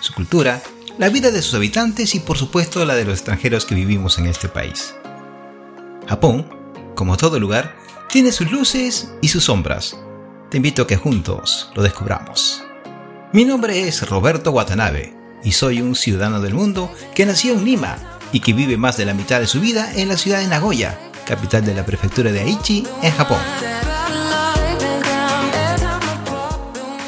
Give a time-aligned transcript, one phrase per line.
[0.00, 0.62] su cultura,
[0.96, 4.28] la vida de sus habitantes y por supuesto la de los extranjeros que vivimos en
[4.28, 4.94] este país.
[6.08, 6.48] Japón,
[6.94, 7.76] como todo lugar,
[8.08, 9.94] tiene sus luces y sus sombras.
[10.48, 12.64] Te invito a que juntos lo descubramos.
[13.34, 17.98] Mi nombre es Roberto Watanabe y soy un ciudadano del mundo que nació en Lima
[18.32, 20.98] y que vive más de la mitad de su vida en la ciudad de Nagoya,
[21.30, 23.38] capital de la prefectura de Aichi, en Japón.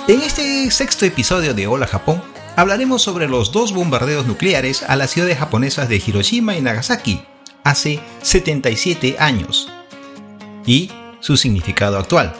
[0.06, 2.22] En este sexto episodio de Hola Japón,
[2.54, 7.24] hablaremos sobre los dos bombardeos nucleares a las ciudades japonesas de Hiroshima y Nagasaki
[7.64, 9.68] hace 77 años
[10.64, 10.88] y
[11.18, 12.32] su significado actual.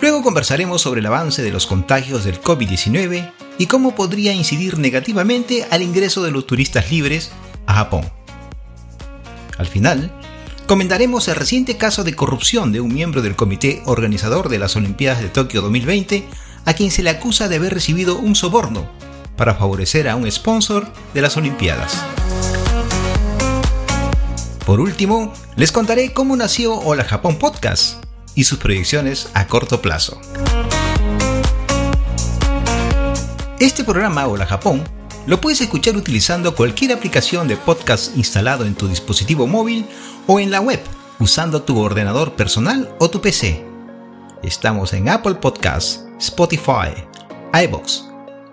[0.00, 5.66] Luego conversaremos sobre el avance de los contagios del COVID-19 y cómo podría incidir negativamente
[5.68, 7.32] al ingreso de los turistas libres
[7.66, 8.19] a Japón.
[9.60, 10.10] Al final,
[10.66, 15.20] comentaremos el reciente caso de corrupción de un miembro del comité organizador de las Olimpiadas
[15.20, 16.26] de Tokio 2020
[16.64, 18.90] a quien se le acusa de haber recibido un soborno
[19.36, 22.02] para favorecer a un sponsor de las Olimpiadas.
[24.64, 28.02] Por último, les contaré cómo nació Hola Japón Podcast
[28.34, 30.18] y sus proyecciones a corto plazo.
[33.58, 38.88] Este programa Hola Japón lo puedes escuchar utilizando cualquier aplicación de podcast instalado en tu
[38.88, 39.86] dispositivo móvil
[40.26, 40.80] o en la web
[41.18, 43.64] usando tu ordenador personal o tu PC.
[44.42, 46.94] Estamos en Apple Podcasts, Spotify,
[47.52, 48.04] iBox,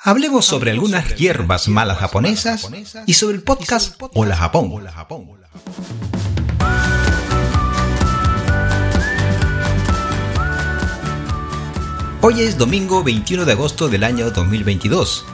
[0.00, 2.68] Hablemos sobre algunas hierbas malas japonesas
[3.06, 4.72] y sobre el podcast Hola Japón.
[12.30, 15.24] Hoy es domingo 21 de agosto del año 2022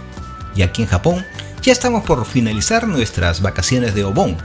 [0.55, 1.27] y aquí en Japón
[1.61, 4.37] ya estamos por finalizar nuestras vacaciones de Obon,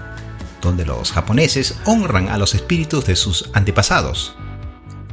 [0.59, 4.35] donde los japoneses honran a los espíritus de sus antepasados.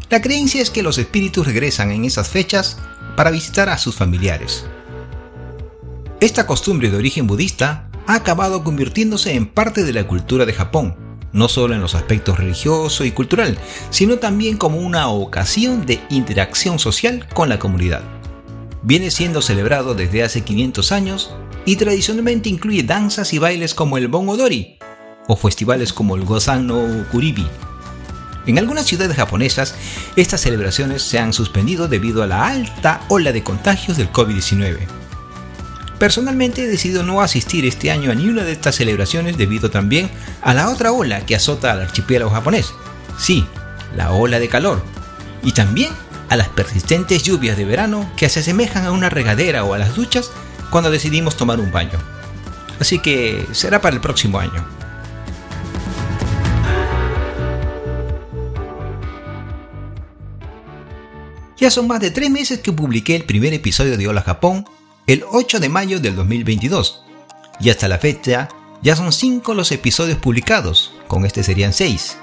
[0.08, 2.78] La creencia es que los espíritus regresan en esas fechas
[3.18, 4.64] para visitar a sus familiares.
[6.20, 10.96] Esta costumbre de origen budista ha acabado convirtiéndose en parte de la cultura de Japón,
[11.36, 13.58] no solo en los aspectos religioso y cultural,
[13.90, 18.02] sino también como una ocasión de interacción social con la comunidad.
[18.82, 21.30] Viene siendo celebrado desde hace 500 años
[21.66, 24.78] y tradicionalmente incluye danzas y bailes como el Bon Odori
[25.28, 27.46] o festivales como el Gozan no Kuribi.
[28.46, 29.74] En algunas ciudades japonesas,
[30.14, 35.05] estas celebraciones se han suspendido debido a la alta ola de contagios del COVID-19.
[35.98, 40.10] Personalmente he decidido no asistir este año a ni una de estas celebraciones debido también
[40.42, 42.74] a la otra ola que azota al archipiélago japonés.
[43.18, 43.46] Sí,
[43.96, 44.82] la ola de calor.
[45.42, 45.90] Y también
[46.28, 49.94] a las persistentes lluvias de verano que se asemejan a una regadera o a las
[49.94, 50.30] duchas
[50.70, 51.98] cuando decidimos tomar un baño.
[52.78, 54.66] Así que será para el próximo año.
[61.56, 64.66] Ya son más de tres meses que publiqué el primer episodio de Hola Japón
[65.06, 67.04] el 8 de mayo del 2022.
[67.60, 68.48] Y hasta la fecha
[68.82, 72.18] ya son 5 los episodios publicados, con este serían 6.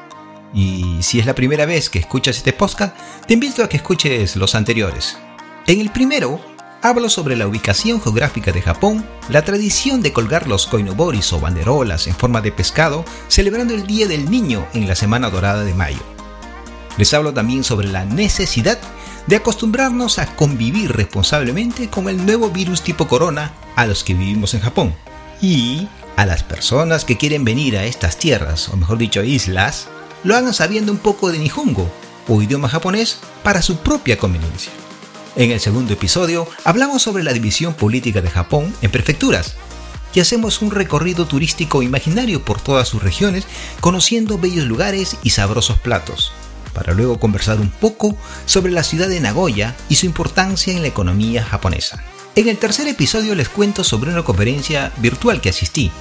[0.53, 2.95] Y si es la primera vez que escuchas este podcast,
[3.25, 5.17] te invito a que escuches los anteriores.
[5.65, 6.41] En el primero,
[6.81, 12.07] hablo sobre la ubicación geográfica de Japón, la tradición de colgar los koinoboris o banderolas
[12.07, 16.03] en forma de pescado, celebrando el Día del Niño en la Semana Dorada de Mayo.
[16.97, 18.77] Les hablo también sobre la necesidad
[19.27, 24.53] de acostumbrarnos a convivir responsablemente con el nuevo virus tipo corona a los que vivimos
[24.53, 24.95] en Japón.
[25.41, 29.87] Y a las personas que quieren venir a estas tierras, o mejor dicho islas,
[30.23, 31.89] lo hagan sabiendo un poco de Nihongo
[32.27, 34.71] o idioma japonés para su propia conveniencia.
[35.35, 39.55] En el segundo episodio hablamos sobre la división política de Japón en prefecturas
[40.13, 43.47] y hacemos un recorrido turístico imaginario por todas sus regiones,
[43.79, 46.31] conociendo bellos lugares y sabrosos platos,
[46.73, 50.87] para luego conversar un poco sobre la ciudad de Nagoya y su importancia en la
[50.87, 52.03] economía japonesa.
[52.35, 55.91] En el tercer episodio les cuento sobre una conferencia virtual que asistí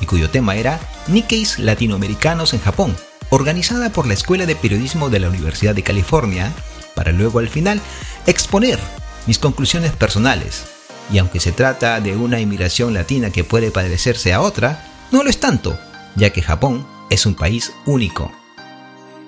[0.00, 2.96] y cuyo tema era Nikkeis Latinoamericanos en Japón,
[3.30, 6.52] organizada por la Escuela de Periodismo de la Universidad de California,
[6.94, 7.80] para luego al final
[8.26, 8.78] exponer
[9.26, 10.64] mis conclusiones personales.
[11.12, 15.30] Y aunque se trata de una inmigración latina que puede parecerse a otra, no lo
[15.30, 15.78] es tanto,
[16.16, 18.32] ya que Japón es un país único.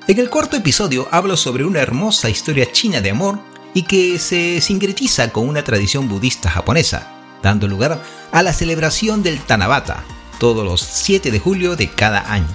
[0.06, 3.38] En el cuarto episodio hablo sobre una hermosa historia china de amor
[3.72, 7.10] y que se sincretiza con una tradición budista japonesa,
[7.42, 10.04] dando lugar a la celebración del Tanabata,
[10.38, 12.46] todos los 7 de julio de cada año.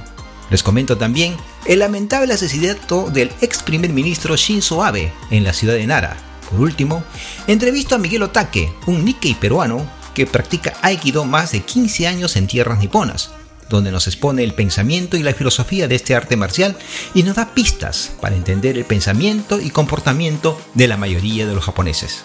[0.51, 1.35] Les comento también
[1.65, 6.17] el lamentable asesinato del ex primer ministro Shinzo Abe en la ciudad de Nara.
[6.51, 7.03] Por último,
[7.47, 12.45] entrevisto a Miguel Otake, un Nikkei peruano que practica Aikido más de 15 años en
[12.45, 13.31] tierras niponas,
[13.69, 16.75] donde nos expone el pensamiento y la filosofía de este arte marcial
[17.13, 21.63] y nos da pistas para entender el pensamiento y comportamiento de la mayoría de los
[21.63, 22.23] japoneses.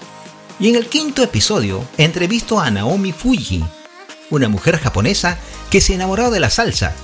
[0.58, 3.62] Y en el quinto episodio entrevisto a Naomi Fuji,
[4.30, 5.38] una mujer japonesa
[5.70, 6.94] que se enamoró de la salsa.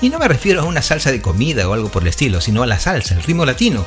[0.00, 2.62] Y no me refiero a una salsa de comida o algo por el estilo, sino
[2.62, 3.84] a la salsa, el ritmo latino.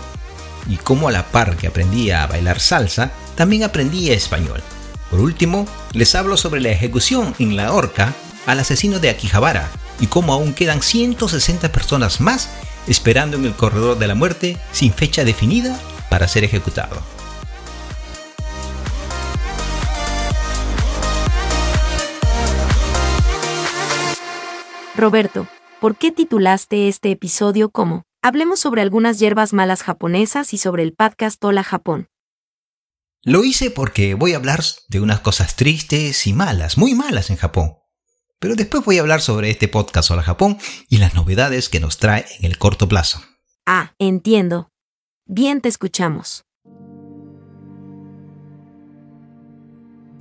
[0.69, 4.61] Y como a la par que aprendía a bailar salsa, también aprendía español.
[5.09, 8.13] Por último, les hablo sobre la ejecución en la horca
[8.45, 9.69] al asesino de Akihabara
[9.99, 12.49] y cómo aún quedan 160 personas más
[12.87, 17.01] esperando en el corredor de la muerte sin fecha definida para ser ejecutado.
[24.95, 25.47] Roberto,
[25.81, 30.93] ¿por qué titulaste este episodio como Hablemos sobre algunas hierbas malas japonesas y sobre el
[30.93, 32.07] podcast Hola Japón?
[33.21, 37.37] Lo hice porque voy a hablar de unas cosas tristes y malas, muy malas en
[37.37, 37.75] Japón.
[38.39, 40.57] Pero después voy a hablar sobre este podcast Hola Japón
[40.89, 43.21] y las novedades que nos trae en el corto plazo.
[43.65, 44.69] Ah, entiendo.
[45.25, 46.43] Bien, te escuchamos.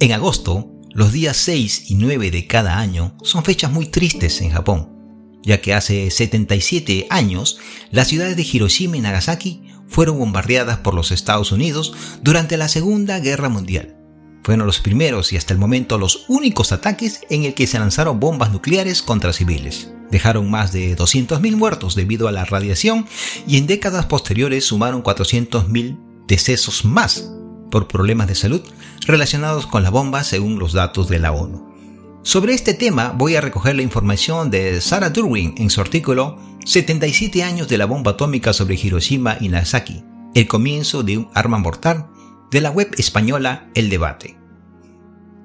[0.00, 4.50] En agosto, los días 6 y 9 de cada año son fechas muy tristes en
[4.50, 7.58] Japón, ya que hace 77 años
[7.90, 13.18] las ciudades de Hiroshima y Nagasaki fueron bombardeadas por los Estados Unidos durante la Segunda
[13.18, 14.03] Guerra Mundial.
[14.44, 18.20] Fueron los primeros y hasta el momento los únicos ataques en el que se lanzaron
[18.20, 19.90] bombas nucleares contra civiles.
[20.10, 23.06] Dejaron más de 200.000 muertos debido a la radiación
[23.46, 25.98] y en décadas posteriores sumaron 400.000
[26.28, 27.30] decesos más
[27.70, 28.60] por problemas de salud
[29.06, 31.74] relacionados con la bomba según los datos de la ONU.
[32.22, 37.42] Sobre este tema voy a recoger la información de Sarah Durwin en su artículo 77
[37.42, 40.04] años de la bomba atómica sobre Hiroshima y Nagasaki,
[40.34, 42.10] el comienzo de un arma mortal,
[42.54, 44.36] de la web española El Debate.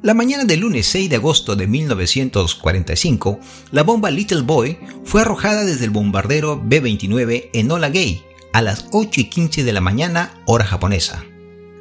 [0.03, 3.39] La mañana del lunes 6 de agosto de 1945,
[3.71, 8.21] la bomba Little Boy fue arrojada desde el bombardero B-29 Enola Gay
[8.53, 11.25] a las 8 y 15 de la mañana, hora japonesa.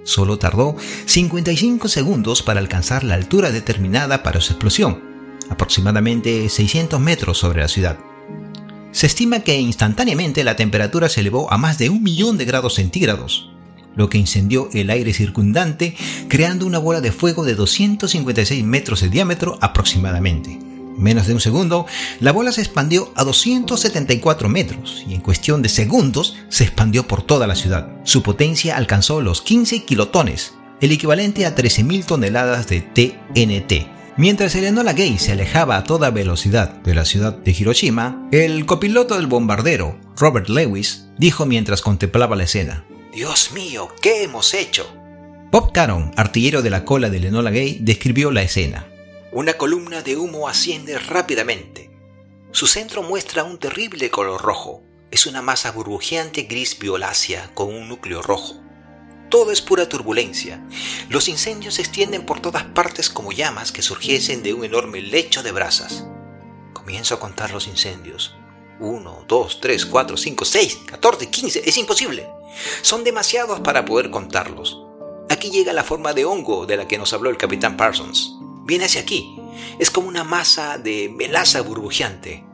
[0.02, 5.02] Solo tardó 55 segundos para alcanzar la altura determinada para su explosión,
[5.50, 7.98] aproximadamente 600 metros sobre la ciudad.
[8.92, 12.76] Se estima que instantáneamente la temperatura se elevó a más de un millón de grados
[12.76, 13.50] centígrados,
[13.98, 15.94] lo que incendió el aire circundante,
[16.28, 20.58] creando una bola de fuego de 256 metros de diámetro aproximadamente
[20.98, 21.86] menos de un segundo,
[22.20, 27.22] la bola se expandió a 274 metros y en cuestión de segundos se expandió por
[27.22, 27.88] toda la ciudad.
[28.04, 33.88] Su potencia alcanzó los 15 kilotones, el equivalente a 13.000 toneladas de TNT.
[34.16, 38.66] Mientras el Enola Gay se alejaba a toda velocidad de la ciudad de Hiroshima, el
[38.66, 44.86] copiloto del bombardero, Robert Lewis, dijo mientras contemplaba la escena, Dios mío, ¿qué hemos hecho?
[45.50, 48.86] Bob Caron, artillero de la cola del Enola Gay, describió la escena.
[49.32, 51.90] Una columna de humo asciende rápidamente.
[52.52, 54.82] Su centro muestra un terrible color rojo.
[55.10, 58.56] Es una masa burbujeante gris violácea con un núcleo rojo.
[59.30, 60.62] Todo es pura turbulencia.
[61.08, 65.42] Los incendios se extienden por todas partes como llamas que surgiesen de un enorme lecho
[65.42, 66.04] de brasas.
[66.74, 68.36] Comienzo a contar los incendios.
[68.80, 71.62] Uno, dos, tres, cuatro, cinco, seis, catorce, quince.
[71.64, 72.28] Es imposible.
[72.82, 74.82] Son demasiados para poder contarlos.
[75.30, 78.38] Aquí llega la forma de hongo de la que nos habló el capitán Parsons
[78.68, 79.34] viene hacia aquí.
[79.80, 82.44] Es como una masa de melaza burbujeante.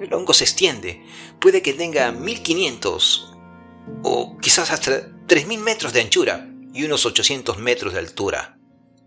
[0.00, 1.04] El hongo se extiende.
[1.38, 3.34] Puede que tenga 1500
[4.02, 8.58] o quizás hasta 3000 metros de anchura y unos 800 metros de altura.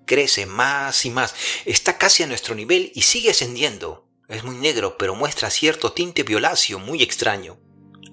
[0.06, 1.34] Crece más y más.
[1.66, 4.08] Está casi a nuestro nivel y sigue ascendiendo.
[4.30, 7.58] Es muy negro, pero muestra cierto tinte violáceo muy extraño.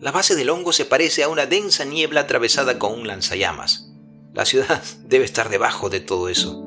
[0.03, 3.93] La base del hongo se parece a una densa niebla atravesada con un lanzallamas.
[4.35, 6.61] La ciudad debe estar debajo de todo eso.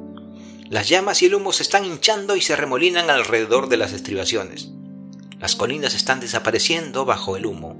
[0.70, 4.70] Las llamas y el humo se están hinchando y se remolinan alrededor de las estribaciones.
[5.38, 7.78] Las colinas están desapareciendo bajo el humo.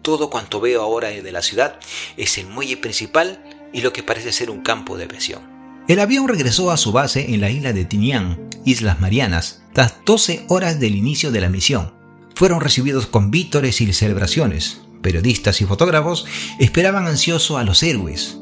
[0.00, 1.78] Todo cuanto veo ahora de la ciudad
[2.16, 5.42] es el muelle principal y lo que parece ser un campo de presión.
[5.86, 10.46] El avión regresó a su base en la isla de Tinian, Islas Marianas, tras 12
[10.48, 12.01] horas del inicio de la misión.
[12.34, 14.80] Fueron recibidos con vítores y celebraciones.
[15.02, 16.26] Periodistas y fotógrafos
[16.58, 18.38] esperaban ansioso a los héroes,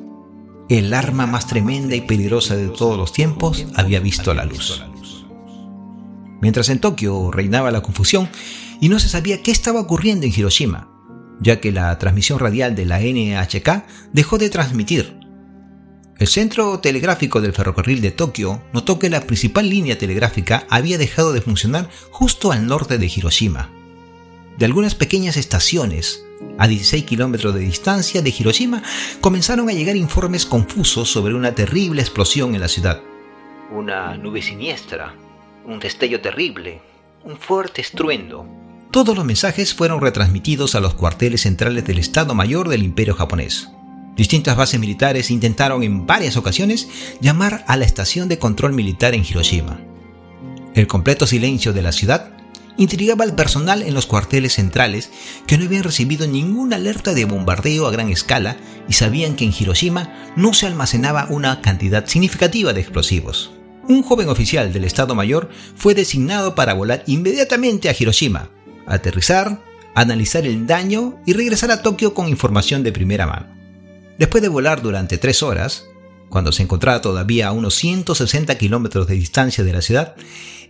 [0.70, 4.80] el arma más tremenda y peligrosa de todos los tiempos había visto la luz.
[6.40, 8.28] Mientras en Tokio reinaba la confusión
[8.80, 10.88] y no se sabía qué estaba ocurriendo en Hiroshima,
[11.40, 15.18] ya que la transmisión radial de la NHK dejó de transmitir.
[16.18, 21.32] El centro telegráfico del ferrocarril de Tokio notó que la principal línea telegráfica había dejado
[21.32, 23.72] de funcionar justo al norte de Hiroshima.
[24.60, 26.22] De algunas pequeñas estaciones,
[26.58, 28.82] a 16 kilómetros de distancia de Hiroshima,
[29.22, 33.00] comenzaron a llegar informes confusos sobre una terrible explosión en la ciudad.
[33.74, 35.14] Una nube siniestra,
[35.64, 36.82] un destello terrible,
[37.24, 38.46] un fuerte estruendo.
[38.90, 43.70] Todos los mensajes fueron retransmitidos a los cuarteles centrales del Estado Mayor del Imperio japonés.
[44.14, 46.86] Distintas bases militares intentaron en varias ocasiones
[47.22, 49.80] llamar a la estación de control militar en Hiroshima.
[50.74, 52.39] El completo silencio de la ciudad
[52.80, 55.10] intrigaba al personal en los cuarteles centrales
[55.46, 58.56] que no habían recibido ninguna alerta de bombardeo a gran escala
[58.88, 63.52] y sabían que en Hiroshima no se almacenaba una cantidad significativa de explosivos.
[63.86, 68.48] Un joven oficial del Estado Mayor fue designado para volar inmediatamente a Hiroshima,
[68.86, 69.62] aterrizar,
[69.94, 73.54] analizar el daño y regresar a Tokio con información de primera mano.
[74.18, 75.84] Después de volar durante tres horas,
[76.30, 80.14] cuando se encontraba todavía a unos 160 kilómetros de distancia de la ciudad,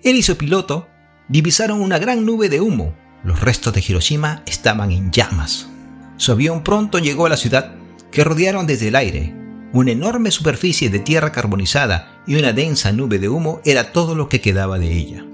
[0.02, 0.88] él y su piloto
[1.30, 2.92] divisaron una gran nube de humo.
[3.22, 5.68] Los restos de Hiroshima estaban en llamas.
[6.16, 7.76] Su avión pronto llegó a la ciudad,
[8.10, 9.34] que rodearon desde el aire.
[9.72, 14.28] Una enorme superficie de tierra carbonizada y una densa nube de humo era todo lo
[14.28, 15.24] que quedaba de ella.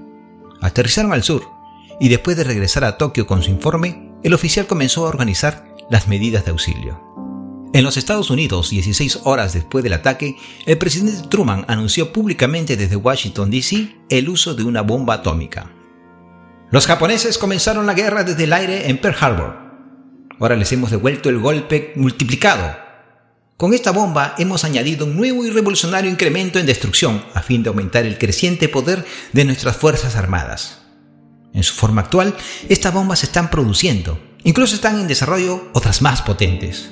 [0.61, 1.49] Aterrizaron al sur,
[1.99, 6.09] y después de regresar a Tokio con su informe, el oficial comenzó a organizar las
[6.09, 7.03] medidas de auxilio.
[7.73, 10.37] En los Estados Unidos, 16 horas después del ataque,
[10.67, 13.97] el presidente Truman anunció públicamente desde Washington, D.C.
[14.11, 15.76] el uso de una bomba atómica.
[16.73, 19.57] Los japoneses comenzaron la guerra desde el aire en Pearl Harbor.
[20.41, 22.77] Ahora les hemos devuelto el golpe multiplicado.
[23.57, 27.69] Con esta bomba hemos añadido un nuevo y revolucionario incremento en destrucción a fin de
[27.69, 30.83] aumentar el creciente poder de nuestras Fuerzas Armadas.
[31.55, 32.35] En su forma actual,
[32.69, 34.21] estas bombas se están produciendo.
[34.43, 36.91] Incluso están en desarrollo otras más potentes.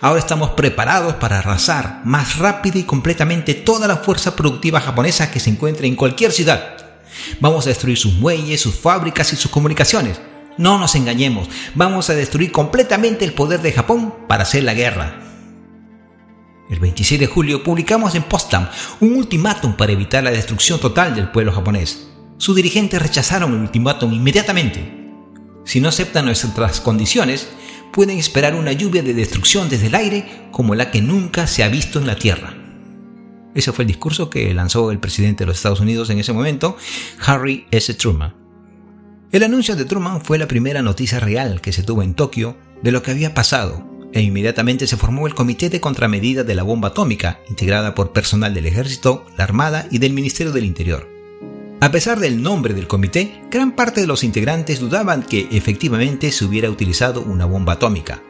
[0.00, 5.40] Ahora estamos preparados para arrasar más rápido y completamente toda la fuerza productiva japonesa que
[5.40, 6.75] se encuentre en cualquier ciudad
[7.40, 10.20] Vamos a destruir sus muelles, sus fábricas y sus comunicaciones.
[10.58, 15.20] No nos engañemos, vamos a destruir completamente el poder de Japón para hacer la guerra.
[16.70, 18.68] El 26 de julio publicamos en Potsdam
[19.00, 22.08] un ultimátum para evitar la destrucción total del pueblo japonés.
[22.38, 25.12] Sus dirigentes rechazaron el ultimátum inmediatamente.
[25.64, 27.48] Si no aceptan nuestras condiciones,
[27.92, 31.68] pueden esperar una lluvia de destrucción desde el aire como la que nunca se ha
[31.68, 32.65] visto en la Tierra.
[33.56, 36.76] Ese fue el discurso que lanzó el presidente de los Estados Unidos en ese momento,
[37.24, 37.92] Harry S.
[37.94, 38.34] Truman.
[39.32, 42.92] El anuncio de Truman fue la primera noticia real que se tuvo en Tokio de
[42.92, 43.82] lo que había pasado,
[44.12, 48.52] e inmediatamente se formó el Comité de Contramedida de la Bomba Atómica, integrada por personal
[48.52, 51.08] del Ejército, la Armada y del Ministerio del Interior.
[51.80, 56.44] A pesar del nombre del comité, gran parte de los integrantes dudaban que efectivamente se
[56.44, 58.22] hubiera utilizado una bomba atómica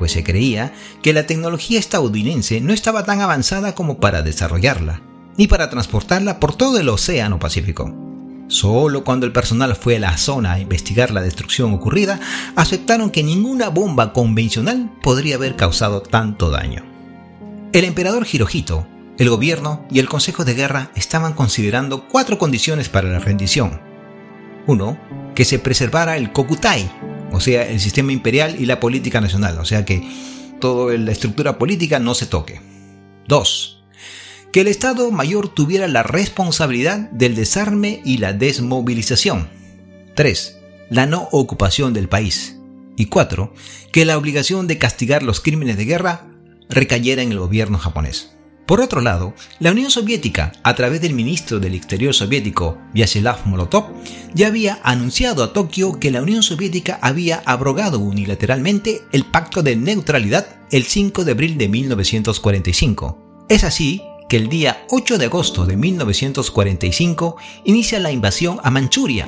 [0.00, 5.02] pues se creía que la tecnología estadounidense no estaba tan avanzada como para desarrollarla,
[5.36, 7.94] ni para transportarla por todo el Océano Pacífico.
[8.48, 12.18] Solo cuando el personal fue a la zona a investigar la destrucción ocurrida,
[12.56, 16.82] aceptaron que ninguna bomba convencional podría haber causado tanto daño.
[17.74, 18.86] El emperador Hirohito,
[19.18, 23.82] el gobierno y el Consejo de Guerra estaban considerando cuatro condiciones para la rendición.
[24.66, 24.98] 1.
[25.34, 26.90] Que se preservara el Kokutai,
[27.32, 30.02] o sea, el sistema imperial y la política nacional, o sea que
[30.60, 32.60] toda la estructura política no se toque.
[33.28, 33.82] 2.
[34.52, 39.48] Que el Estado Mayor tuviera la responsabilidad del desarme y la desmovilización.
[40.14, 40.58] 3.
[40.90, 42.58] La no ocupación del país.
[42.96, 43.54] Y 4.
[43.92, 46.26] Que la obligación de castigar los crímenes de guerra
[46.68, 48.32] recayera en el gobierno japonés.
[48.70, 53.86] Por otro lado, la Unión Soviética, a través del ministro del Exterior soviético Vyacheslav Molotov,
[54.32, 59.74] ya había anunciado a Tokio que la Unión Soviética había abrogado unilateralmente el Pacto de
[59.74, 63.46] Neutralidad el 5 de abril de 1945.
[63.48, 69.26] Es así que el día 8 de agosto de 1945 inicia la invasión a Manchuria,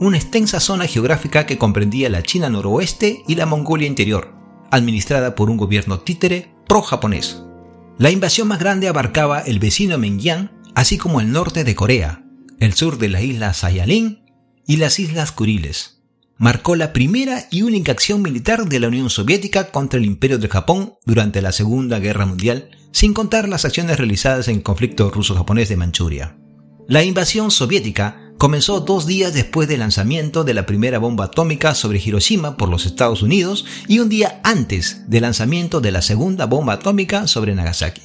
[0.00, 4.32] una extensa zona geográfica que comprendía la China noroeste y la Mongolia interior,
[4.70, 7.42] administrada por un gobierno títere pro-japonés.
[7.98, 12.22] La invasión más grande abarcaba el vecino Mengyang, así como el norte de Corea,
[12.60, 14.22] el sur de la isla Sayalin
[14.68, 16.00] y las islas Kuriles.
[16.36, 20.48] Marcó la primera y única acción militar de la Unión Soviética contra el Imperio de
[20.48, 25.68] Japón durante la Segunda Guerra Mundial, sin contar las acciones realizadas en el conflicto ruso-japonés
[25.68, 26.38] de Manchuria.
[26.86, 31.98] La invasión soviética comenzó dos días después del lanzamiento de la primera bomba atómica sobre
[31.98, 36.74] Hiroshima por los Estados Unidos y un día antes del lanzamiento de la segunda bomba
[36.74, 38.02] atómica sobre Nagasaki.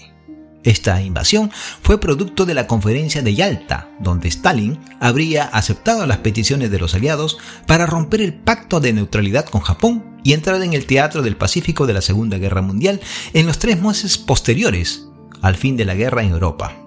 [0.63, 6.71] Esta invasión fue producto de la conferencia de Yalta, donde Stalin habría aceptado las peticiones
[6.71, 7.37] de los aliados
[7.67, 11.85] para romper el pacto de neutralidad con Japón y entrar en el teatro del Pacífico
[11.85, 13.01] de la Segunda Guerra Mundial
[13.33, 15.05] en los tres meses posteriores
[15.41, 16.77] al fin de la guerra en Europa.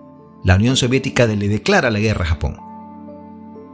[0.43, 2.66] La Unión Soviética le declara la guerra a Japón.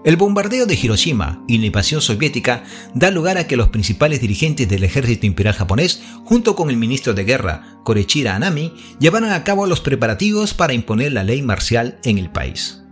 [0.05, 4.69] El bombardeo de Hiroshima y la invasión soviética da lugar a que los principales dirigentes
[4.69, 9.67] del ejército imperial japonés, junto con el ministro de guerra Korechira Anami, llevaron a cabo
[9.67, 12.83] los preparativos para imponer la ley marcial en el país.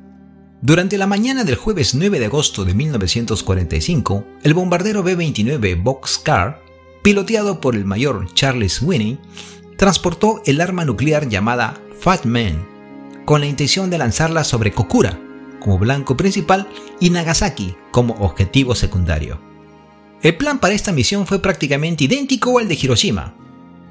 [0.63, 6.63] Durante la mañana del jueves 9 de agosto de 1945, el bombardero B-29 Boxcar,
[7.03, 9.19] piloteado por el mayor Charles Winnie,
[9.77, 12.69] transportó el arma nuclear llamada Fat Man,
[13.25, 15.19] con la intención de lanzarla sobre Kokura,
[15.61, 16.67] como blanco principal
[16.99, 19.41] y Nagasaki como objetivo secundario.
[20.23, 23.35] El plan para esta misión fue prácticamente idéntico al de Hiroshima.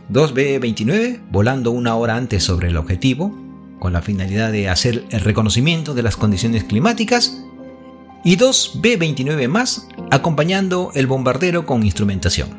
[0.10, 3.34] Dos B-29 volando una hora antes sobre el objetivo,
[3.80, 7.44] con la finalidad de hacer el reconocimiento de las condiciones climáticas,
[8.24, 12.50] y dos B-29 más acompañando el bombardero con instrumentación.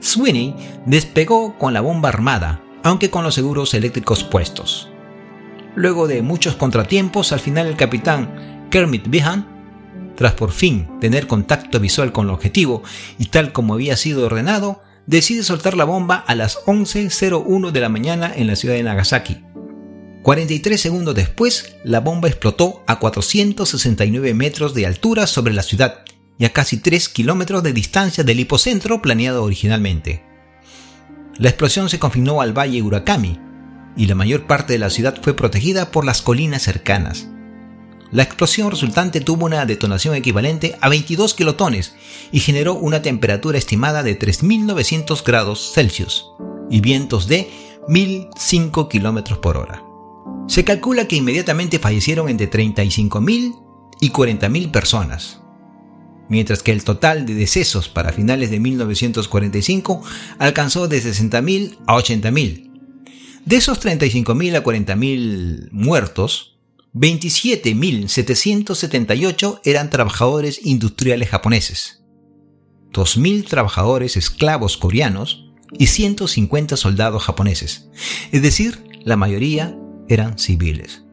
[0.00, 0.54] Sweeney
[0.84, 4.90] despegó con la bomba armada, aunque con los seguros eléctricos puestos.
[5.76, 9.46] Luego de muchos contratiempos, al final el capitán Kermit Behan,
[10.16, 12.82] tras por fin tener contacto visual con el objetivo
[13.18, 17.90] y tal como había sido ordenado, decide soltar la bomba a las 11.01 de la
[17.90, 19.44] mañana en la ciudad de Nagasaki.
[20.22, 26.00] 43 segundos después, la bomba explotó a 469 metros de altura sobre la ciudad
[26.38, 30.24] y a casi 3 kilómetros de distancia del hipocentro planeado originalmente.
[31.38, 33.38] La explosión se confinó al valle Urakami,
[33.96, 37.28] y la mayor parte de la ciudad fue protegida por las colinas cercanas.
[38.12, 41.94] La explosión resultante tuvo una detonación equivalente a 22 kilotones
[42.30, 46.30] y generó una temperatura estimada de 3.900 grados Celsius
[46.70, 47.50] y vientos de
[47.88, 49.82] 1.005 km por hora.
[50.46, 53.62] Se calcula que inmediatamente fallecieron entre 35.000
[54.00, 55.40] y 40.000 personas,
[56.28, 60.02] mientras que el total de decesos para finales de 1945
[60.38, 62.65] alcanzó de 60.000 a 80.000,
[63.46, 66.58] de esos 35.000 a 40.000 muertos,
[66.94, 72.02] 27.778 eran trabajadores industriales japoneses,
[72.92, 75.44] 2.000 trabajadores esclavos coreanos
[75.78, 77.88] y 150 soldados japoneses,
[78.32, 79.78] es decir, la mayoría
[80.08, 81.04] eran civiles.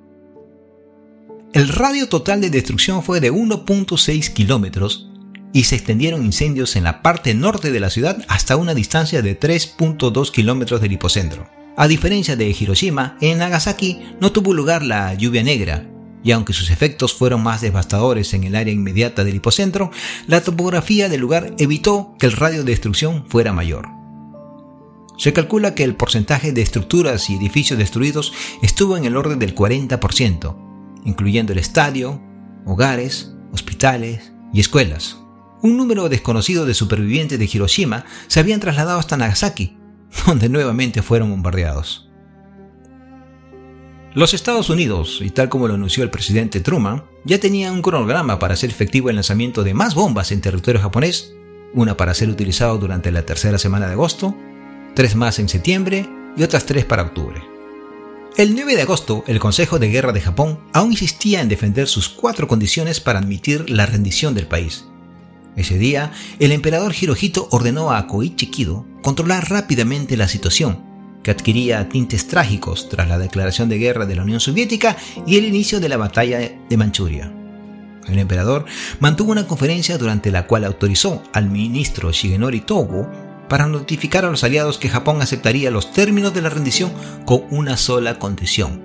[1.53, 5.07] El radio total de destrucción fue de 1.6 kilómetros
[5.53, 9.39] y se extendieron incendios en la parte norte de la ciudad hasta una distancia de
[9.39, 11.47] 3.2 kilómetros del hipocentro.
[11.75, 15.89] A diferencia de Hiroshima, en Nagasaki no tuvo lugar la lluvia negra,
[16.23, 19.89] y aunque sus efectos fueron más devastadores en el área inmediata del hipocentro,
[20.27, 23.87] la topografía del lugar evitó que el radio de destrucción fuera mayor.
[25.17, 29.55] Se calcula que el porcentaje de estructuras y edificios destruidos estuvo en el orden del
[29.55, 30.55] 40%,
[31.05, 32.21] incluyendo el estadio,
[32.65, 35.17] hogares, hospitales y escuelas.
[35.63, 39.77] Un número desconocido de supervivientes de Hiroshima se habían trasladado hasta Nagasaki,
[40.27, 42.09] donde nuevamente fueron bombardeados.
[44.13, 48.37] Los Estados Unidos, y tal como lo anunció el presidente Truman, ya tenían un cronograma
[48.37, 51.33] para hacer efectivo el lanzamiento de más bombas en territorio japonés,
[51.73, 54.35] una para ser utilizado durante la tercera semana de agosto,
[54.93, 57.41] tres más en septiembre y otras tres para octubre.
[58.37, 62.09] El 9 de agosto, el Consejo de Guerra de Japón aún insistía en defender sus
[62.09, 64.85] cuatro condiciones para admitir la rendición del país,
[65.55, 70.81] ese día, el emperador Hirohito ordenó a Koichi Kido controlar rápidamente la situación,
[71.21, 75.45] que adquiría tintes trágicos tras la declaración de guerra de la Unión Soviética y el
[75.45, 77.31] inicio de la batalla de Manchuria.
[78.07, 78.65] El emperador
[78.99, 83.09] mantuvo una conferencia durante la cual autorizó al ministro Shigenori Togo
[83.47, 86.91] para notificar a los aliados que Japón aceptaría los términos de la rendición
[87.25, 88.81] con una sola condición,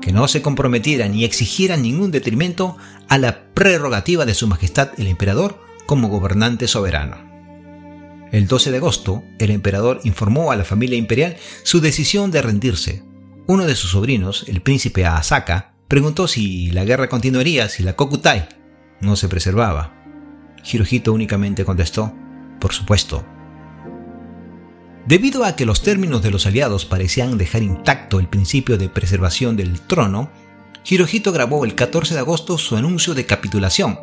[0.00, 2.76] que no se comprometiera ni exigiera ningún detrimento
[3.08, 7.27] a la prerrogativa de su Majestad el Emperador como gobernante soberano.
[8.30, 13.02] El 12 de agosto, el emperador informó a la familia imperial su decisión de rendirse.
[13.46, 18.48] Uno de sus sobrinos, el príncipe Asaka, preguntó si la guerra continuaría si la Kokutai
[19.00, 19.94] no se preservaba.
[20.70, 22.12] Hirohito únicamente contestó,
[22.60, 23.24] por supuesto.
[25.06, 29.56] Debido a que los términos de los aliados parecían dejar intacto el principio de preservación
[29.56, 30.30] del trono,
[30.84, 33.98] Hirohito grabó el 14 de agosto su anuncio de capitulación,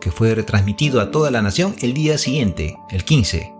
[0.00, 3.53] que fue retransmitido a toda la nación el día siguiente, el 15,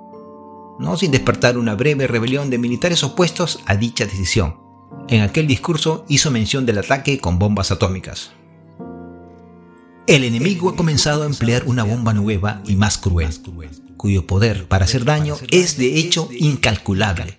[0.78, 4.56] no sin despertar una breve rebelión de militares opuestos a dicha decisión.
[5.08, 8.32] En aquel discurso hizo mención del ataque con bombas atómicas.
[10.06, 13.30] El enemigo ha comenzado a emplear una bomba nueva y más cruel,
[13.96, 17.37] cuyo poder para hacer daño es de hecho incalculable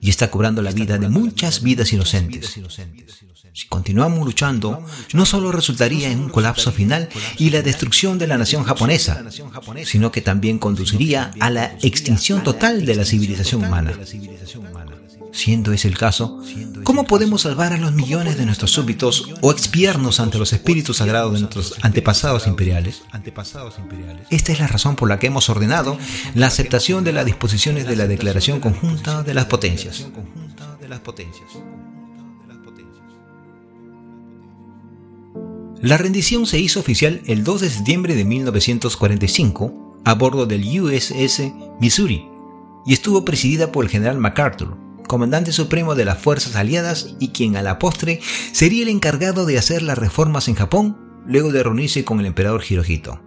[0.00, 2.58] y está cobrando la vida de muchas vidas inocentes.
[3.52, 8.38] Si continuamos luchando, no solo resultaría en un colapso final y la destrucción de la
[8.38, 9.24] nación japonesa,
[9.84, 13.92] sino que también conduciría a la extinción total de la civilización humana.
[15.32, 16.42] Siendo ese el caso,
[16.82, 21.32] ¿cómo podemos salvar a los millones de nuestros súbditos o expiarnos ante los espíritus sagrados
[21.34, 23.02] de nuestros antepasados imperiales?
[24.30, 25.98] Esta es la razón por la que hemos ordenado
[26.34, 30.06] la aceptación de las disposiciones de la Declaración Conjunta de las Potencias.
[35.82, 41.52] La rendición se hizo oficial el 2 de septiembre de 1945 a bordo del USS
[41.80, 42.26] Missouri
[42.84, 44.76] y estuvo presidida por el general MacArthur,
[45.10, 48.20] comandante supremo de las fuerzas aliadas y quien a la postre
[48.52, 50.96] sería el encargado de hacer las reformas en Japón
[51.26, 53.20] luego de reunirse con el emperador Hirohito.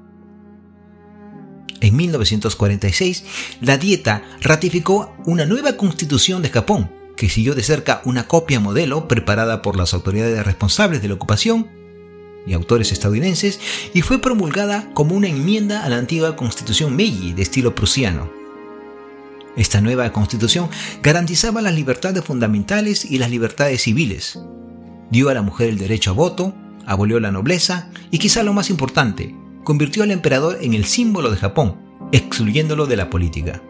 [1.81, 3.25] En 1946,
[3.59, 9.09] la Dieta ratificó una nueva constitución de Japón, que siguió de cerca una copia modelo
[9.09, 11.67] preparada por las autoridades responsables de la ocupación
[12.47, 13.59] y autores estadounidenses
[13.93, 18.42] y fue promulgada como una enmienda a la antigua constitución Meiji de estilo prusiano.
[19.55, 20.69] Esta nueva constitución
[21.03, 24.39] garantizaba las libertades fundamentales y las libertades civiles.
[25.11, 28.69] Dio a la mujer el derecho a voto, abolió la nobleza y quizá lo más
[28.69, 31.77] importante, convirtió al emperador en el símbolo de Japón,
[32.11, 33.61] excluyéndolo de la política.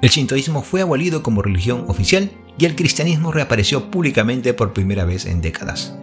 [0.00, 5.26] El shintoísmo fue abolido como religión oficial y el cristianismo reapareció públicamente por primera vez
[5.26, 5.94] en décadas.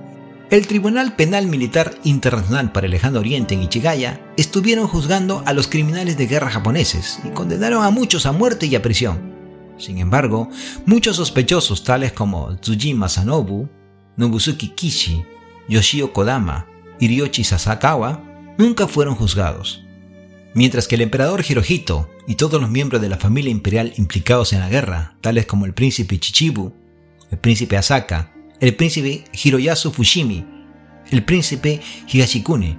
[0.50, 5.68] El Tribunal Penal Militar Internacional para el Lejano Oriente en Ichigaya estuvieron juzgando a los
[5.68, 9.29] criminales de guerra japoneses y condenaron a muchos a muerte y a prisión.
[9.80, 10.50] Sin embargo,
[10.86, 13.70] muchos sospechosos tales como Tsuji Masanobu,
[14.18, 15.24] Nobusuke Kishi,
[15.70, 16.68] Yoshio Kodama
[17.00, 18.22] y Ryochi Sasakawa
[18.58, 19.84] nunca fueron juzgados.
[20.54, 24.60] Mientras que el emperador Hirohito y todos los miembros de la familia imperial implicados en
[24.60, 26.74] la guerra, tales como el príncipe Chichibu,
[27.32, 30.46] el príncipe Asaka, el príncipe Hiroyasu Fushimi,
[31.12, 32.78] el príncipe Higashikune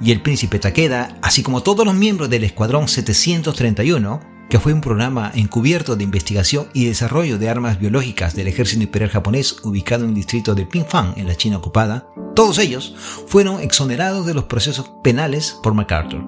[0.00, 4.80] y el príncipe Takeda, así como todos los miembros del Escuadrón 731, que fue un
[4.80, 10.10] programa encubierto de investigación y desarrollo de armas biológicas del ejército imperial japonés ubicado en
[10.10, 12.94] el distrito de Pingfang, en la China ocupada, todos ellos
[13.26, 16.20] fueron exonerados de los procesos penales por MacArthur.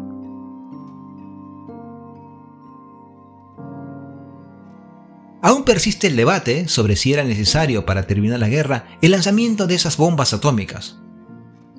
[5.40, 9.76] Aún persiste el debate sobre si era necesario para terminar la guerra el lanzamiento de
[9.76, 10.98] esas bombas atómicas.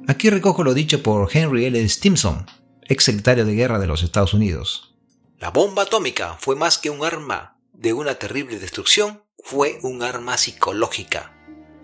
[0.07, 1.89] Aquí recojo lo dicho por Henry L.
[1.89, 2.45] Stimson,
[2.83, 4.96] ex secretario de guerra de los Estados Unidos.
[5.39, 10.35] La bomba atómica fue más que un arma de una terrible destrucción, fue un arma
[10.35, 11.31] psicológica.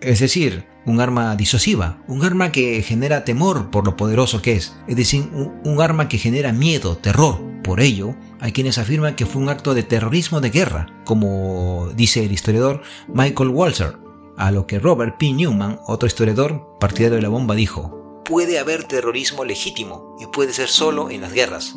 [0.00, 4.74] Es decir, un arma disuasiva, un arma que genera temor por lo poderoso que es,
[4.88, 7.40] es decir, un, un arma que genera miedo, terror.
[7.62, 12.24] Por ello, hay quienes afirman que fue un acto de terrorismo de guerra, como dice
[12.24, 13.98] el historiador Michael Walzer,
[14.36, 15.32] a lo que Robert P.
[15.32, 20.68] Newman, otro historiador partidario de la bomba, dijo, puede haber terrorismo legítimo y puede ser
[20.68, 21.76] solo en las guerras.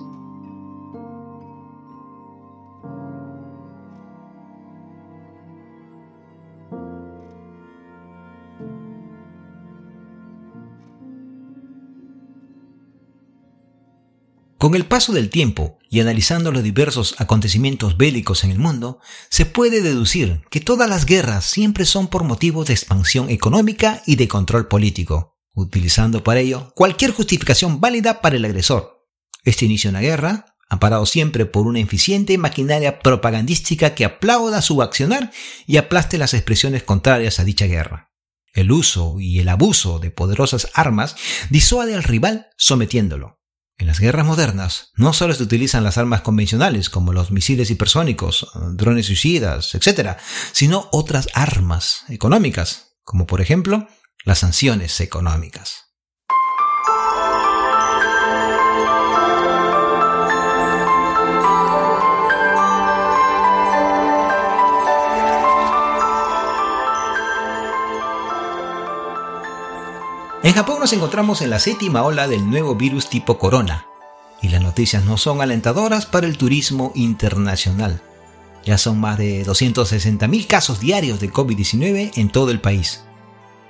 [14.68, 19.00] Con el paso del tiempo y analizando los diversos acontecimientos bélicos en el mundo,
[19.30, 24.18] se puede deducir que todas las guerras siempre son por motivos de expansión económica y
[24.18, 29.08] de control político, utilizando para ello cualquier justificación válida para el agresor.
[29.46, 34.82] Este inicio de una guerra, amparado siempre por una eficiente maquinaria propagandística que aplauda su
[34.82, 35.32] accionar
[35.66, 38.12] y aplaste las expresiones contrarias a dicha guerra.
[38.52, 41.16] El uso y el abuso de poderosas armas
[41.50, 43.38] disuade al rival sometiéndolo
[43.78, 48.48] en las guerras modernas no solo se utilizan las armas convencionales como los misiles hipersónicos,
[48.74, 50.18] drones suicidas, etc.,
[50.52, 53.88] sino otras armas económicas, como por ejemplo
[54.26, 55.87] las sanciones económicas.
[70.48, 73.86] En Japón nos encontramos en la séptima ola del nuevo virus tipo corona,
[74.42, 78.02] y las noticias no son alentadoras para el turismo internacional.
[78.64, 83.04] Ya son más de 260.000 casos diarios de COVID-19 en todo el país.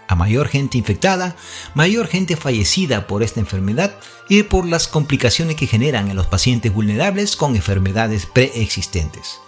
[0.08, 1.36] A mayor gente infectada,
[1.74, 3.96] mayor gente fallecida por esta enfermedad
[4.30, 9.40] y por las complicaciones que generan en los pacientes vulnerables con enfermedades preexistentes.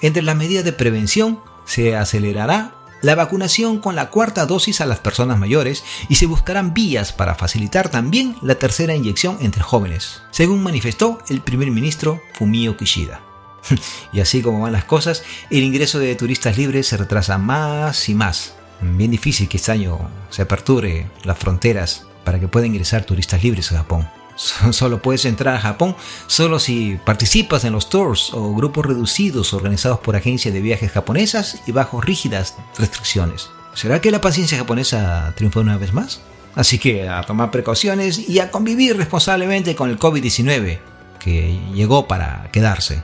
[0.00, 4.98] Entre las medidas de prevención se acelerará la vacunación con la cuarta dosis a las
[4.98, 10.62] personas mayores y se buscarán vías para facilitar también la tercera inyección entre jóvenes, según
[10.62, 13.20] manifestó el primer ministro Fumio Kishida.
[14.12, 18.14] y así como van las cosas, el ingreso de turistas libres se retrasa más y
[18.14, 18.54] más.
[18.80, 19.98] Bien difícil que este año
[20.30, 24.19] se aperture las fronteras para que puedan ingresar turistas libres a Japón.
[24.72, 30.00] Solo puedes entrar a Japón solo si participas en los tours o grupos reducidos organizados
[30.00, 33.50] por agencias de viajes japonesas y bajo rígidas restricciones.
[33.74, 36.20] ¿Será que la paciencia japonesa triunfa una vez más?
[36.54, 40.80] Así que a tomar precauciones y a convivir responsablemente con el COVID-19,
[41.20, 43.02] que llegó para quedarse.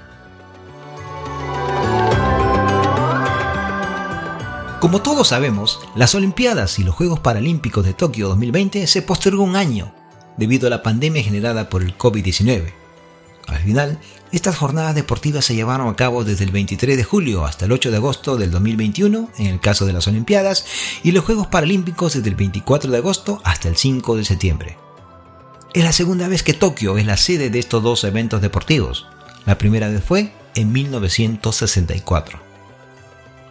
[4.80, 9.56] Como todos sabemos, las Olimpiadas y los Juegos Paralímpicos de Tokio 2020 se postergó un
[9.56, 9.95] año
[10.36, 12.72] debido a la pandemia generada por el COVID-19.
[13.48, 13.98] Al final,
[14.32, 17.90] estas jornadas deportivas se llevaron a cabo desde el 23 de julio hasta el 8
[17.90, 20.66] de agosto del 2021 en el caso de las Olimpiadas
[21.04, 24.76] y los Juegos Paralímpicos desde el 24 de agosto hasta el 5 de septiembre.
[25.74, 29.06] Es la segunda vez que Tokio es la sede de estos dos eventos deportivos.
[29.44, 32.40] La primera vez fue en 1964.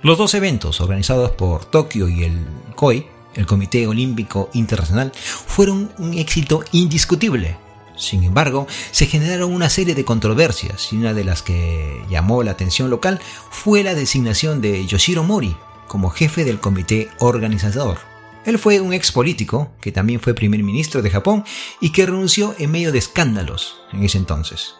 [0.01, 2.45] Los dos eventos, organizados por Tokio y el
[2.75, 7.57] COI, el Comité Olímpico Internacional, fueron un éxito indiscutible.
[7.97, 12.51] Sin embargo, se generaron una serie de controversias y una de las que llamó la
[12.51, 13.19] atención local
[13.49, 15.55] fue la designación de Yoshiro Mori
[15.87, 17.99] como jefe del comité organizador.
[18.45, 21.43] Él fue un ex político que también fue primer ministro de Japón
[21.79, 24.75] y que renunció en medio de escándalos en ese entonces.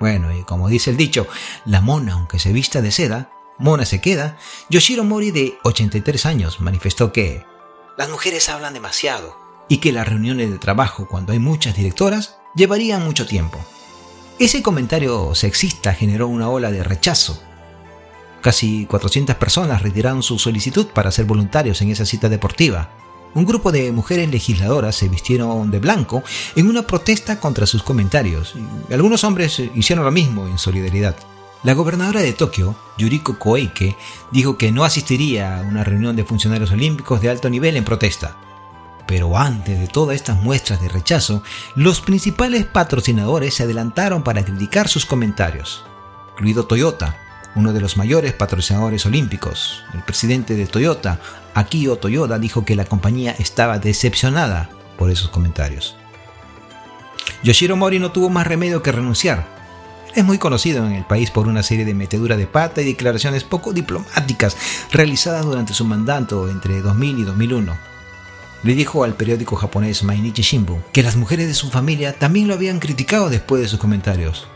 [0.00, 1.26] Bueno, y como dice el dicho,
[1.64, 4.36] la mona aunque se vista de seda, Mona se queda,
[4.68, 7.44] Yoshiro Mori de 83 años manifestó que
[7.96, 9.36] las mujeres hablan demasiado
[9.68, 13.58] y que las reuniones de trabajo cuando hay muchas directoras llevarían mucho tiempo.
[14.38, 17.40] Ese comentario sexista generó una ola de rechazo.
[18.40, 22.90] Casi 400 personas retiraron su solicitud para ser voluntarios en esa cita deportiva.
[23.34, 26.22] Un grupo de mujeres legisladoras se vistieron de blanco
[26.56, 28.54] en una protesta contra sus comentarios.
[28.90, 31.16] Algunos hombres hicieron lo mismo en solidaridad.
[31.64, 33.96] La gobernadora de Tokio, Yuriko Koike,
[34.30, 38.36] dijo que no asistiría a una reunión de funcionarios olímpicos de alto nivel en protesta.
[39.06, 41.42] Pero antes de todas estas muestras de rechazo,
[41.74, 45.86] los principales patrocinadores se adelantaron para criticar sus comentarios,
[46.32, 47.16] incluido Toyota,
[47.54, 49.84] uno de los mayores patrocinadores olímpicos.
[49.94, 51.18] El presidente de Toyota,
[51.54, 55.96] Akio Toyoda, dijo que la compañía estaba decepcionada por esos comentarios.
[57.42, 59.53] Yoshiro Mori no tuvo más remedio que renunciar,
[60.14, 63.44] es muy conocido en el país por una serie de meteduras de pata y declaraciones
[63.44, 64.56] poco diplomáticas
[64.92, 67.76] realizadas durante su mandato entre 2000 y 2001.
[68.62, 72.54] Le dijo al periódico japonés Mainichi Shimbun que las mujeres de su familia también lo
[72.54, 74.46] habían criticado después de sus comentarios.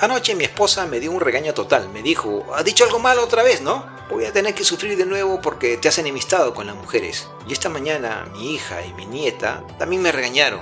[0.00, 1.88] Anoche mi esposa me dio un regaño total.
[1.90, 3.86] Me dijo, ha dicho algo malo otra vez, ¿no?
[4.10, 7.28] Voy a tener que sufrir de nuevo porque te has enemistado con las mujeres.
[7.46, 10.60] Y esta mañana mi hija y mi nieta también me regañaron.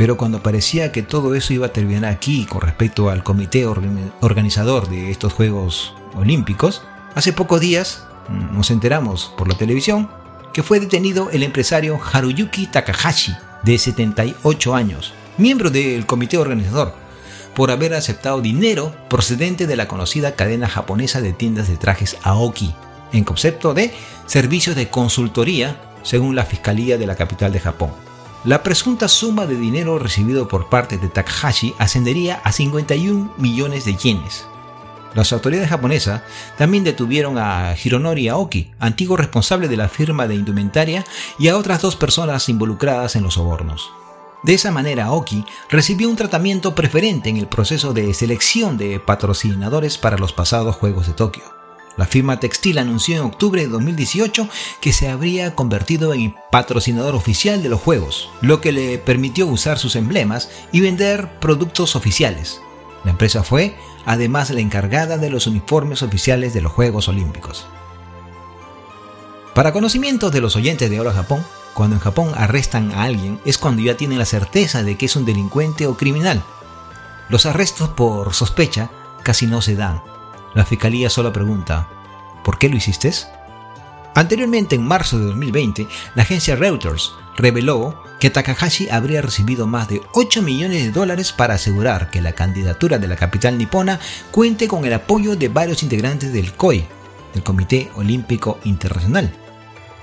[0.00, 4.88] Pero cuando parecía que todo eso iba a terminar aquí con respecto al comité organizador
[4.88, 6.80] de estos Juegos Olímpicos,
[7.14, 10.08] hace pocos días mm, nos enteramos por la televisión
[10.54, 16.94] que fue detenido el empresario Haruyuki Takahashi, de 78 años, miembro del comité organizador,
[17.54, 22.74] por haber aceptado dinero procedente de la conocida cadena japonesa de tiendas de trajes Aoki,
[23.12, 23.92] en concepto de
[24.24, 27.90] servicios de consultoría, según la Fiscalía de la capital de Japón.
[28.42, 33.96] La presunta suma de dinero recibido por parte de Takahashi ascendería a 51 millones de
[33.96, 34.46] yenes.
[35.14, 36.22] Las autoridades japonesas
[36.56, 41.04] también detuvieron a Hironori Aoki, antiguo responsable de la firma de indumentaria,
[41.38, 43.90] y a otras dos personas involucradas en los sobornos.
[44.42, 49.98] De esa manera, Aoki recibió un tratamiento preferente en el proceso de selección de patrocinadores
[49.98, 51.59] para los pasados Juegos de Tokio.
[52.00, 54.48] La firma textil anunció en octubre de 2018
[54.80, 59.78] que se habría convertido en patrocinador oficial de los Juegos, lo que le permitió usar
[59.78, 62.62] sus emblemas y vender productos oficiales.
[63.04, 67.66] La empresa fue, además, la encargada de los uniformes oficiales de los Juegos Olímpicos.
[69.54, 73.58] Para conocimiento de los oyentes de Hola Japón, cuando en Japón arrestan a alguien es
[73.58, 76.42] cuando ya tienen la certeza de que es un delincuente o criminal.
[77.28, 78.90] Los arrestos por sospecha
[79.22, 80.00] casi no se dan,
[80.54, 81.88] la fiscalía solo pregunta,
[82.44, 83.12] ¿por qué lo hiciste?
[84.14, 90.02] Anteriormente, en marzo de 2020, la agencia Reuters reveló que Takahashi habría recibido más de
[90.12, 93.98] 8 millones de dólares para asegurar que la candidatura de la capital nipona
[94.30, 96.84] cuente con el apoyo de varios integrantes del COI,
[97.32, 99.32] del Comité Olímpico Internacional.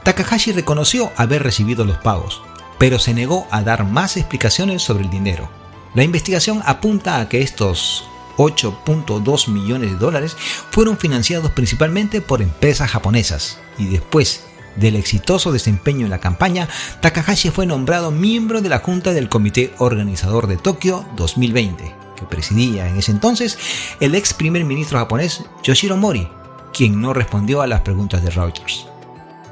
[0.04, 2.42] Takahashi reconoció haber recibido los pagos,
[2.78, 5.50] pero se negó a dar más explicaciones sobre el dinero.
[5.94, 8.08] La investigación apunta a que estos
[8.38, 10.38] 8.2 millones de dólares
[10.72, 14.44] fueron financiados principalmente por empresas japonesas y después
[14.78, 16.70] del exitoso desempeño en la campaña,
[17.02, 22.88] Takahashi fue nombrado miembro de la Junta del Comité Organizador de Tokio 2020, que presidía
[22.88, 23.58] en ese entonces
[24.00, 26.28] el ex primer ministro japonés Yoshiro Mori,
[26.74, 28.88] quien no respondió a las preguntas de Reuters.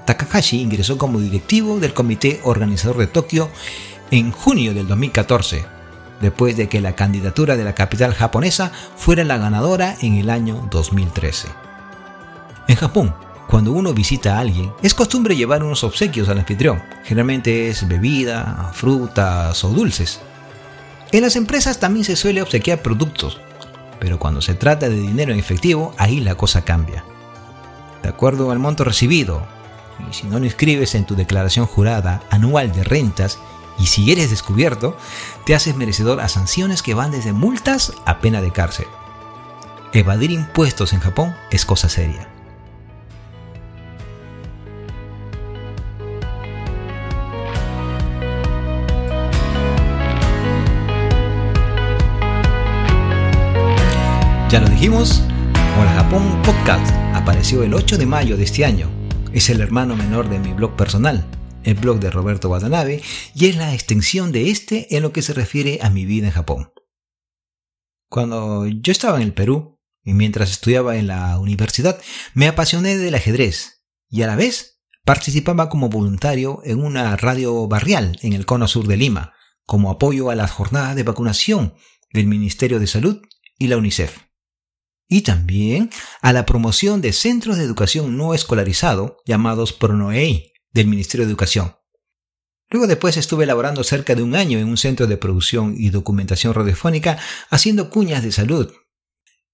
[0.05, 3.49] Takahashi ingresó como directivo del Comité Organizador de Tokio
[4.11, 5.65] en junio del 2014,
[6.21, 10.67] después de que la candidatura de la capital japonesa fuera la ganadora en el año
[10.71, 11.47] 2013.
[12.67, 13.15] En Japón,
[13.47, 16.81] cuando uno visita a alguien, es costumbre llevar unos obsequios al anfitrión.
[17.03, 20.19] Generalmente es bebida, frutas o dulces.
[21.11, 23.39] En las empresas también se suele obsequiar productos,
[23.99, 27.05] pero cuando se trata de dinero en efectivo, ahí la cosa cambia.
[28.01, 29.45] De acuerdo al monto recibido,
[30.09, 33.39] y si no lo inscribes en tu declaración jurada anual de rentas,
[33.77, 34.97] y si eres descubierto,
[35.45, 38.87] te haces merecedor a sanciones que van desde multas a pena de cárcel.
[39.93, 42.29] Evadir impuestos en Japón es cosa seria.
[54.49, 55.23] Ya lo dijimos,
[55.77, 58.89] Hola Japón Podcast apareció el 8 de mayo de este año.
[59.33, 61.25] Es el hermano menor de mi blog personal,
[61.65, 63.01] el blog de Roberto Watanabe,
[63.33, 66.33] y es la extensión de este en lo que se refiere a mi vida en
[66.33, 66.71] Japón.
[68.09, 71.99] Cuando yo estaba en el Perú, y mientras estudiaba en la universidad,
[72.33, 78.17] me apasioné del ajedrez, y a la vez participaba como voluntario en una radio barrial
[78.21, 79.33] en el cono sur de Lima,
[79.65, 81.73] como apoyo a las jornadas de vacunación
[82.13, 83.21] del Ministerio de Salud
[83.57, 84.25] y la UNICEF
[85.07, 85.89] y también
[86.21, 91.77] a la promoción de centros de educación no escolarizado llamados PRONOEI del Ministerio de Educación.
[92.69, 96.53] Luego después estuve elaborando cerca de un año en un centro de producción y documentación
[96.53, 97.17] radiofónica
[97.49, 98.73] haciendo cuñas de salud.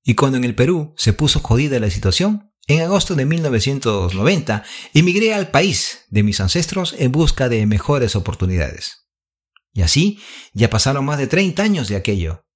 [0.03, 4.63] Y cuando en el Perú se puso jodida la situación, en agosto de 1990
[4.95, 9.07] emigré al país de mis ancestros en busca de mejores oportunidades.
[9.73, 10.19] Y así
[10.53, 12.47] ya pasaron más de 30 años de aquello.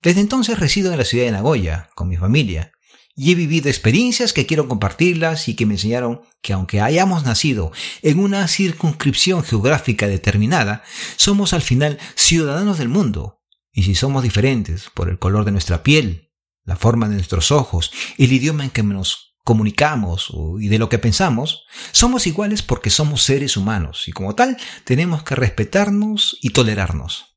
[0.00, 2.72] Desde entonces resido en la ciudad de Nagoya con mi familia
[3.20, 7.70] y he vivido experiencias que quiero compartirlas y que me enseñaron que aunque hayamos nacido
[8.00, 10.84] en una circunscripción geográfica determinada,
[11.16, 13.42] somos al final ciudadanos del mundo.
[13.74, 16.30] Y si somos diferentes por el color de nuestra piel,
[16.64, 20.98] la forma de nuestros ojos, el idioma en que nos comunicamos y de lo que
[20.98, 27.36] pensamos, somos iguales porque somos seres humanos y como tal tenemos que respetarnos y tolerarnos.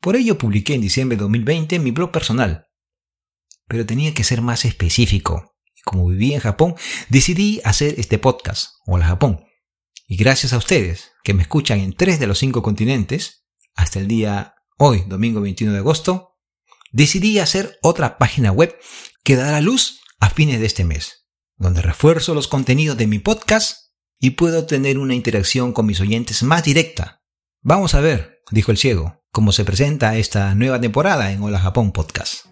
[0.00, 2.66] Por ello publiqué en diciembre de 2020 mi blog personal.
[3.70, 5.54] Pero tenía que ser más específico.
[5.84, 6.74] Como viví en Japón,
[7.08, 9.44] decidí hacer este podcast, Hola Japón.
[10.08, 14.08] Y gracias a ustedes, que me escuchan en tres de los cinco continentes, hasta el
[14.08, 16.36] día hoy, domingo 21 de agosto,
[16.90, 18.76] decidí hacer otra página web
[19.22, 23.92] que dará luz a fines de este mes, donde refuerzo los contenidos de mi podcast
[24.18, 27.22] y puedo tener una interacción con mis oyentes más directa.
[27.60, 31.92] Vamos a ver, dijo el ciego, cómo se presenta esta nueva temporada en Hola Japón
[31.92, 32.49] Podcast.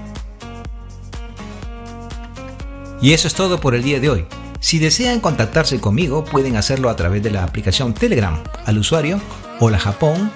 [3.02, 4.26] Y eso es todo por el día de hoy.
[4.62, 9.20] Si desean contactarse conmigo, pueden hacerlo a través de la aplicación Telegram al usuario
[9.58, 10.30] Hola Japón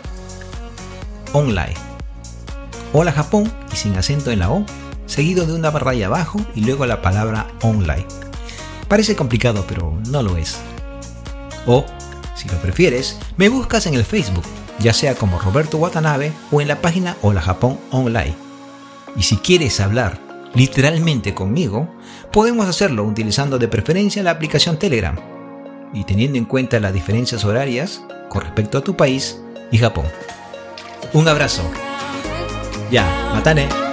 [1.33, 1.74] Online.
[2.93, 4.66] Hola Japón y sin acento en la O
[5.07, 8.05] seguido de una raya abajo y luego la palabra online.
[8.89, 10.57] Parece complicado, pero no lo es.
[11.64, 11.87] O,
[12.35, 14.45] si lo prefieres, me buscas en el Facebook,
[14.81, 18.35] ya sea como Roberto Watanabe o en la página Hola Japón Online.
[19.16, 20.18] Y si quieres hablar
[20.53, 21.95] literalmente conmigo,
[22.37, 25.16] podemos hacerlo utilizando de preferencia la aplicación Telegram
[25.95, 29.41] y teniendo en cuenta las diferencias horarias con respecto a tu país
[29.72, 30.05] y Japón.
[31.14, 31.62] Un abrazo.
[32.91, 33.86] Ya, matane.